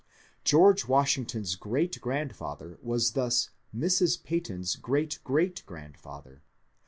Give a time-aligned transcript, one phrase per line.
[0.43, 4.23] George Washington's great grandfather was thus Mrs.
[4.23, 6.41] Peyton's great great grandfather.